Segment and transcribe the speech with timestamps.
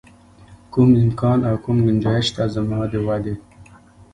[0.71, 3.35] کوم امکان او کوم ګنجایش شته زما د ودې.